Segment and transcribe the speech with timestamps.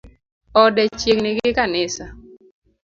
[0.61, 2.05] Ode chiegni gi kanisa